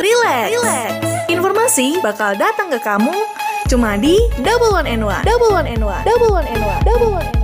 [0.00, 0.46] relax.
[0.54, 0.90] relax.
[1.28, 3.12] Informasi bakal datang ke kamu
[3.68, 5.24] cuma di Double One and One.
[5.26, 6.02] Double One and One.
[6.06, 6.82] Double One and One.
[6.86, 7.37] Double One and One.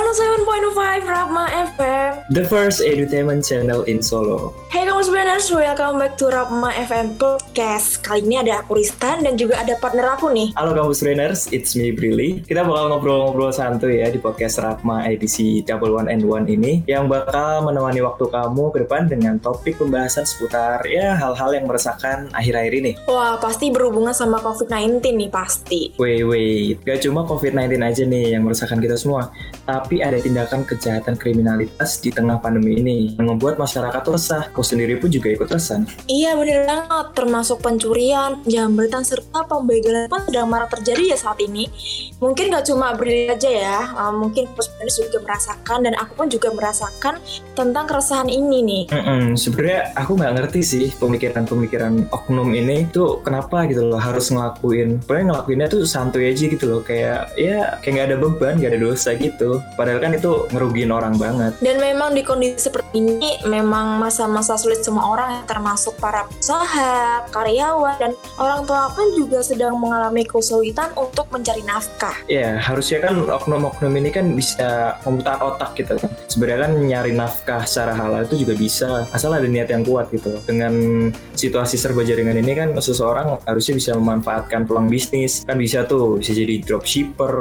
[0.00, 1.44] 107.5 Rapma
[1.76, 4.56] FM The first edutainment channel in Solo.
[4.72, 9.36] Hey kamu sebenarnya welcome back to Rapma FM Podcast Kali ini ada aku Ristan dan
[9.36, 12.40] juga ada partner aku nih Halo kampus brainers, it's me Brili.
[12.40, 17.04] Kita bakal ngobrol-ngobrol santuy ya di podcast Ratma edisi Double One and One ini yang
[17.04, 22.72] bakal menemani waktu kamu ke depan dengan topik pembahasan seputar ya hal-hal yang meresahkan akhir-akhir
[22.72, 22.96] ini.
[23.04, 28.48] Wah pasti berhubungan sama COVID-19 nih pasti Wait, wait, gak cuma COVID-19 aja nih yang
[28.48, 29.28] meresahkan kita semua,
[29.68, 34.46] tapi ada tindakan kejahatan kriminalitas di tengah pandemi ini yang membuat masyarakat resah.
[34.54, 35.82] Kau sendiri pun juga ikut resah.
[36.06, 41.66] Iya bener banget termasuk pencurian, penjamretan serta pembegalan pun sedang marak terjadi ya saat ini
[42.20, 46.52] Mungkin gak cuma Brili aja ya uh, Mungkin Puspenis juga merasakan dan aku pun juga
[46.52, 47.16] merasakan
[47.56, 53.64] tentang keresahan ini nih Mm-mm, sebenarnya aku nggak ngerti sih pemikiran-pemikiran oknum ini tuh kenapa
[53.70, 55.00] gitu loh harus ngelakuin.
[55.00, 58.80] Pokoknya ngelakuinnya tuh santuy aja gitu loh kayak ya kayak nggak ada beban, nggak ada
[58.82, 59.62] dosa gitu.
[59.80, 61.56] Padahal kan itu ngerugiin orang banget.
[61.64, 67.96] Dan memang di kondisi seperti ini memang masa-masa sulit semua orang termasuk para pengusaha, karyawan,
[67.96, 72.12] dan orang tua pun juga sedang mengalami kesulitan untuk mencari nafkah.
[72.28, 76.12] Ya harusnya kan oknum-oknum ini kan bisa memutar otak gitu kan.
[76.28, 80.36] Sebenarnya kan nyari nafkah secara halal itu juga bisa asal ada niat yang kuat gitu.
[80.44, 86.20] Dengan situasi serba jaringan ini kan seseorang harusnya bisa memanfaatkan peluang bisnis kan bisa tuh
[86.20, 87.34] bisa jadi dropshipper,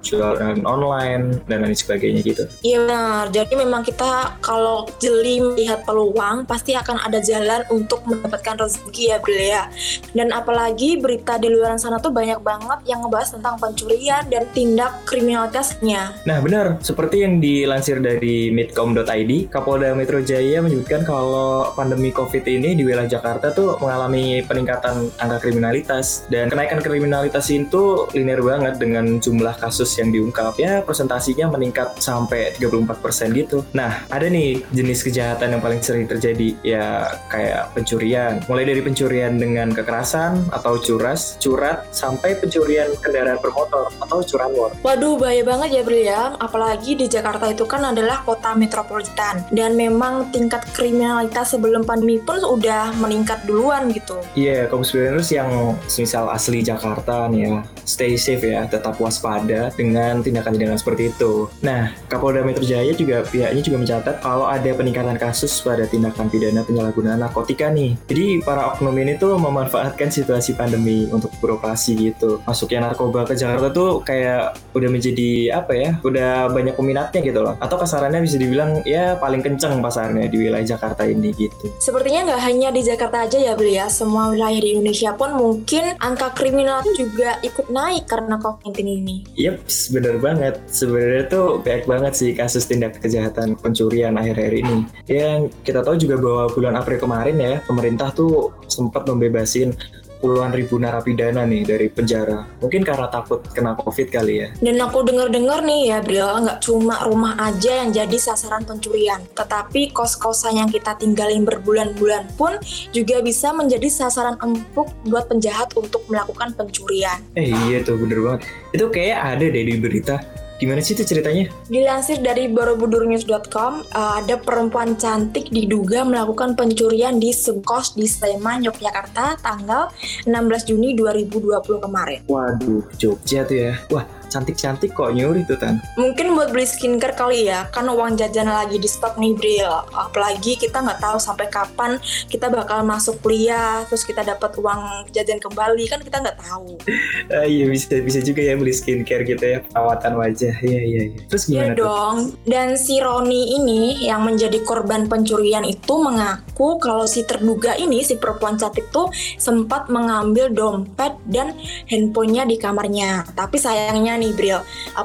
[0.00, 2.44] jualan online dan lain sebagainya gitu.
[2.62, 8.58] Iya benar, jadi memang kita kalau jeli melihat peluang pasti akan ada jalan untuk mendapatkan
[8.58, 9.64] rezeki ya Bril ya.
[10.12, 14.92] Dan apalagi berita di luar sana tuh banyak banget yang ngebahas tentang pencurian dan tindak
[15.08, 16.14] kriminalitasnya.
[16.28, 22.76] Nah benar, seperti yang dilansir dari midcom.id, Kapolda Metro Jaya menyebutkan kalau pandemi COVID ini
[22.76, 29.18] di wilayah Jakarta tuh mengalami peningkatan angka kriminalitas dan kenaikan kriminalitas itu linear banget dengan
[29.18, 30.56] jumlah kasus yang diungkap.
[30.58, 33.62] Ya presentasinya meningkat sampai 34% gitu.
[33.70, 38.42] Nah ada nih jenis kejahatan yang paling sering terjadi ya kayak pencurian.
[38.50, 44.74] Mulai dari pencurian dengan kekerasan atau curas, curat, sampai pencurian kendaraan bermotor atau curanmor.
[44.82, 49.78] Waduh bahaya banget ya Bril ya, apalagi di Jakarta itu kan adalah kota metropolitan dan
[49.78, 54.18] memang tingkat kriminalitas sebelum pandemi pun udah meningkat duluan gitu.
[54.32, 60.24] Iya, kaum sebenarnya yang misal asli Jakarta nih ya, stay safe ya, tetap waspada dengan
[60.24, 61.51] tindakan-tindakan seperti itu.
[61.60, 66.64] Nah, Kapolda Metro Jaya juga pihaknya juga mencatat kalau ada peningkatan kasus pada tindakan pidana
[66.64, 67.94] penyalahgunaan narkotika nih.
[68.08, 72.40] Jadi para oknum ini tuh memanfaatkan situasi pandemi untuk beroperasi gitu.
[72.46, 77.54] Masuknya narkoba ke Jakarta tuh kayak udah menjadi apa ya, udah banyak peminatnya gitu loh.
[77.58, 81.66] Atau kasarannya bisa dibilang ya paling kenceng pasarnya di wilayah Jakarta ini gitu.
[81.82, 85.96] Sepertinya nggak hanya di Jakarta aja ya Bril ya, semua wilayah di Indonesia pun mungkin
[85.98, 89.16] angka kriminal juga ikut naik karena COVID-19 ini.
[89.40, 89.56] Yep,
[89.96, 90.54] bener banget.
[90.68, 94.76] Sebenarnya tuh banyak banget sih kasus tindak kejahatan pencurian akhir-akhir ini.
[95.08, 99.74] Yang kita tahu juga bahwa bulan April kemarin ya, pemerintah tuh sempat membebasin
[100.22, 102.46] puluhan ribu narapidana nih dari penjara.
[102.62, 104.48] Mungkin karena takut kena COVID kali ya.
[104.62, 109.90] Dan aku dengar-dengar nih ya Bril, nggak cuma rumah aja yang jadi sasaran pencurian, tetapi
[109.90, 112.54] kos-kosan yang kita tinggalin berbulan-bulan pun
[112.94, 117.18] juga bisa menjadi sasaran empuk buat penjahat untuk melakukan pencurian.
[117.34, 118.40] Eh iya tuh bener banget.
[118.70, 120.22] Itu kayak ada deh di berita.
[120.60, 121.50] Gimana sih itu ceritanya?
[121.66, 128.66] Dilansir dari borobudurnews.com, uh, ada perempuan cantik diduga melakukan pencurian di sebuah kos di Sleman,
[128.66, 129.88] Yogyakarta tanggal
[130.26, 132.20] 16 Juni 2020 kemarin.
[132.26, 133.72] Waduh, Jogja tuh ya.
[133.88, 135.76] Wah, cantik-cantik kok nyuri tuh Tan.
[136.00, 139.68] Mungkin buat beli skincare kali ya, kan uang jajan lagi di stok nih Bril.
[139.92, 145.36] Apalagi kita nggak tahu sampai kapan kita bakal masuk kuliah, terus kita dapat uang jajan
[145.36, 146.80] kembali, kan kita nggak tahu.
[147.32, 150.54] Ah, iya bisa bisa juga ya beli skincare gitu ya, perawatan wajah.
[150.60, 151.20] Iya iya iya.
[151.26, 151.80] Terus Iya gimana tuh?
[151.82, 152.16] dong.
[152.44, 158.14] Dan si Roni ini yang menjadi korban pencurian itu mengaku kalau si terduga ini si
[158.16, 161.56] perempuan cantik tuh sempat mengambil dompet dan
[161.88, 163.24] handphonenya di kamarnya.
[163.32, 164.60] Tapi sayangnya nih Bril,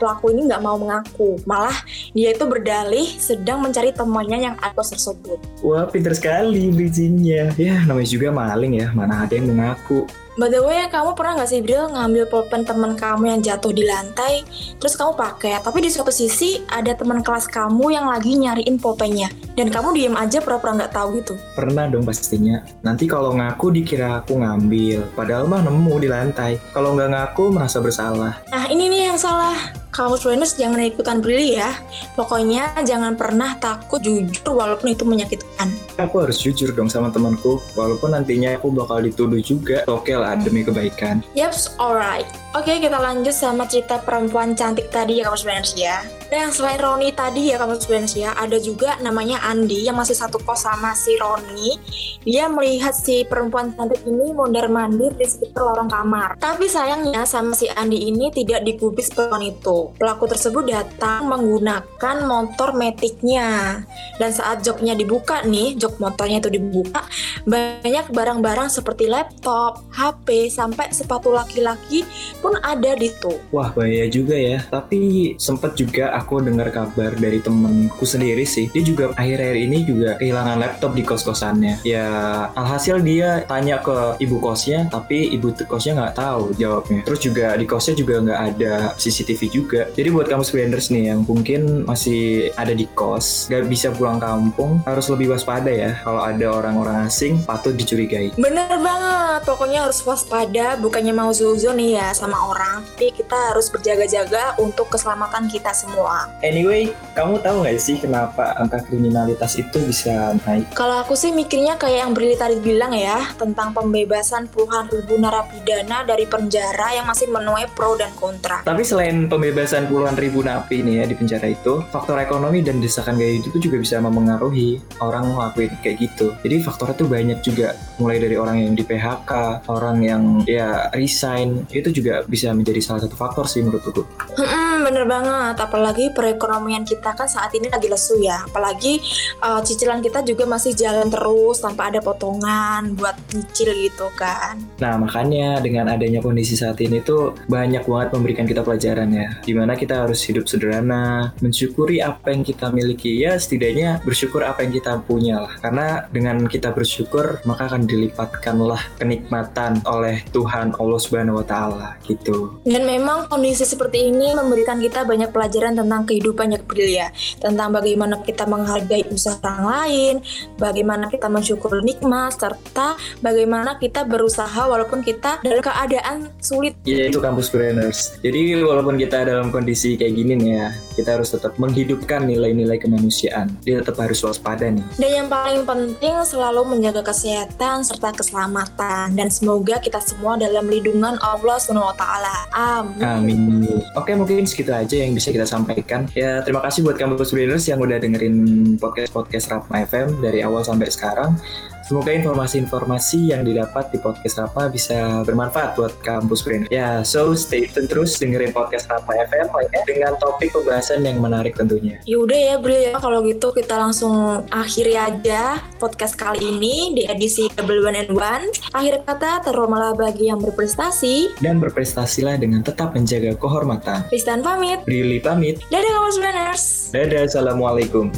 [0.00, 1.36] pelaku ini nggak mau mengaku.
[1.44, 1.76] Malah
[2.16, 5.36] dia itu berdalih sedang mencari temannya yang ada kos tersebut.
[5.60, 7.52] Wah, pinter sekali bridgingnya.
[7.60, 8.88] Ya, namanya juga maling ya.
[8.96, 10.08] Mana ada yang mengaku.
[10.32, 13.84] By the way, kamu pernah nggak sih Bril ngambil pulpen teman kamu yang jatuh di
[13.84, 14.40] lantai,
[14.80, 19.28] terus kamu pakai, tapi di suatu sisi ada teman kelas kamu yang lagi nyariin pulpennya,
[19.60, 21.36] dan kamu diem aja pura-pura nggak tahu gitu.
[21.52, 22.64] Pernah dong pastinya.
[22.80, 25.04] Nanti kalau ngaku dikira aku ngambil.
[25.12, 26.56] Padahal mah nemu di lantai.
[26.72, 28.40] Kalau nggak ngaku merasa bersalah.
[28.48, 29.81] Nah ini nih yang salah.
[29.92, 31.68] Kamu Venus jangan ikutan Brili ya.
[32.16, 35.68] Pokoknya jangan pernah takut jujur walaupun itu menyakitkan.
[36.00, 39.84] Aku harus jujur dong sama temanku, walaupun nantinya aku bakal dituduh juga.
[39.92, 41.20] Oke lah demi kebaikan.
[41.36, 42.24] Yaps, alright.
[42.56, 46.04] Oke, kita lanjut sama cerita perempuan cantik tadi ya kamu Venus ya.
[46.32, 50.40] Dan selain Roni tadi ya kamu Venus ya, ada juga namanya Andi yang masih satu
[50.40, 51.76] kos sama si Roni.
[52.24, 56.40] Dia melihat si perempuan cantik ini mondar-mandir di sekitar lorong kamar.
[56.40, 59.81] Tapi sayangnya sama si Andi ini tidak digubris perempuan itu.
[59.96, 63.80] Pelaku tersebut datang menggunakan motor metiknya.
[64.20, 67.06] Dan saat joknya dibuka nih, jok motornya itu dibuka,
[67.46, 72.02] banyak barang-barang seperti laptop, HP, sampai sepatu laki-laki
[72.42, 73.32] pun ada di situ.
[73.54, 74.64] Wah bahaya juga ya.
[74.66, 78.72] Tapi sempet juga aku dengar kabar dari temenku sendiri sih.
[78.72, 81.84] Dia juga akhir-akhir ini juga kehilangan laptop di kos-kosannya.
[81.86, 82.08] Ya
[82.56, 87.00] alhasil dia tanya ke ibu kosnya, tapi ibu kosnya nggak tahu jawabnya.
[87.06, 89.71] Terus juga di kosnya juga nggak ada CCTV juga.
[89.72, 94.84] Jadi buat kamu spenders nih yang mungkin masih ada di kos, nggak bisa pulang kampung,
[94.84, 95.96] harus lebih waspada ya.
[96.04, 98.36] Kalau ada orang-orang asing, patut dicurigai.
[98.36, 103.72] Bener banget, pokoknya harus waspada, bukannya mau zuzon nih ya sama orang, tapi kita harus
[103.72, 106.28] berjaga-jaga untuk keselamatan kita semua.
[106.44, 110.68] Anyway, kamu tahu nggak sih kenapa angka kriminalitas itu bisa naik?
[110.76, 116.04] Kalau aku sih mikirnya kayak yang Brili tadi bilang ya, tentang pembebasan puluhan ribu narapidana
[116.04, 118.60] dari penjara yang masih menuai pro dan kontra.
[118.68, 123.20] Tapi selain pembebasan puluhan ribu napi nih ya di penjara itu, faktor ekonomi dan desakan
[123.20, 126.32] gaya hidup itu juga bisa memengaruhi orang ngelakuin kayak gitu.
[126.40, 131.68] Jadi faktornya tuh banyak juga, mulai dari orang yang di PHK, orang yang ya resign,
[131.70, 134.02] itu juga bisa menjadi salah satu faktor sih menurutku.
[134.38, 135.60] Hmm, bener banget.
[135.60, 138.48] Apalagi perekonomian kita kan saat ini lagi lesu ya.
[138.48, 138.98] Apalagi
[139.44, 144.56] uh, cicilan kita juga masih jalan terus tanpa ada potongan buat nyicil gitu kan.
[144.80, 149.28] Nah makanya dengan adanya kondisi saat ini tuh banyak banget memberikan kita pelajaran ya.
[149.52, 154.64] Di mana kita harus hidup sederhana, mensyukuri apa yang kita miliki ya setidaknya bersyukur apa
[154.64, 155.52] yang kita punya lah.
[155.60, 162.64] Karena dengan kita bersyukur maka akan dilipatkanlah kenikmatan oleh Tuhan Allah Subhanahu Wa Taala gitu.
[162.64, 168.24] Dan memang kondisi seperti ini memberikan kita banyak pelajaran tentang kehidupan yang ya, tentang bagaimana
[168.24, 170.14] kita menghargai usaha orang lain,
[170.56, 176.78] bagaimana kita mensyukur nikmat, serta bagaimana kita berusaha walaupun kita dalam keadaan sulit.
[176.86, 178.16] Ya itu kampus brainers.
[178.22, 183.50] Jadi walaupun kita dalam kondisi kayak gini nih ya, kita harus tetap menghidupkan nilai-nilai kemanusiaan.
[183.64, 184.84] Dia tetap harus waspada nih.
[185.00, 191.16] Dan yang paling penting selalu menjaga kesehatan serta keselamatan dan semoga kita semua dalam lindungan
[191.24, 192.36] Allah Subhanahu wa taala.
[192.52, 193.00] Amin.
[193.02, 193.80] Amin.
[193.96, 196.04] Oke, mungkin segitu aja yang bisa kita sampaikan.
[196.12, 198.36] Ya, terima kasih buat kampus brainers yang udah dengerin
[198.76, 201.40] podcast-podcast Rapma FM dari awal sampai sekarang.
[201.82, 206.64] Semoga informasi-informasi yang didapat di podcast Rapa bisa bermanfaat buat kampus brain.
[206.70, 209.48] Ya, so stay tune terus dengerin podcast Rapa FM ya,
[209.88, 211.96] dengan topik pembahasan yang menarik tentunya.
[212.04, 217.48] Yaudah ya Bri ya, kalau gitu kita langsung akhiri aja podcast kali ini di edisi
[217.56, 218.44] Double One and One.
[218.76, 221.40] Akhir kata, terhormatlah bagi yang berprestasi.
[221.40, 224.04] Dan berprestasilah dengan tetap menjaga kehormatan.
[224.12, 224.84] Ristan pamit.
[224.84, 225.64] Brili pamit.
[225.72, 226.92] Dadah brainers.
[226.92, 228.12] Dadah, Assalamualaikum.